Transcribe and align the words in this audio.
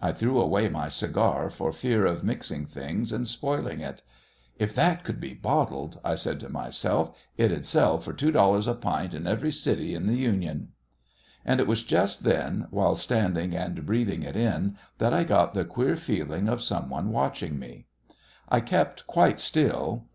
I 0.00 0.10
threw 0.12 0.40
away 0.40 0.70
my 0.70 0.88
cigar 0.88 1.50
for 1.50 1.70
fear 1.70 2.06
of 2.06 2.24
mixing 2.24 2.64
things 2.64 3.12
and 3.12 3.28
spoiling 3.28 3.80
it. 3.80 4.00
"If 4.58 4.74
that 4.74 5.04
could 5.04 5.20
be 5.20 5.34
bottled," 5.34 6.00
I 6.02 6.14
said 6.14 6.40
to 6.40 6.48
myself, 6.48 7.14
"it'd 7.36 7.66
sell 7.66 7.98
for 7.98 8.14
two 8.14 8.30
dollars 8.32 8.66
a 8.66 8.72
pint 8.74 9.12
in 9.12 9.26
every 9.26 9.52
city 9.52 9.94
in 9.94 10.06
the 10.06 10.16
Union!" 10.16 10.68
And 11.44 11.60
it 11.60 11.66
was 11.66 11.82
just 11.82 12.24
then, 12.24 12.68
while 12.70 12.94
standing 12.94 13.54
and 13.54 13.84
breathing 13.84 14.22
it 14.22 14.34
in, 14.34 14.78
that 14.96 15.12
I 15.12 15.24
got 15.24 15.52
the 15.52 15.66
queer 15.66 15.94
feeling 15.96 16.48
of 16.48 16.62
some 16.62 16.88
one 16.88 17.10
watching 17.12 17.58
me. 17.58 17.84
I 18.48 18.60
kept 18.60 19.06
quite 19.06 19.40
still. 19.40 20.06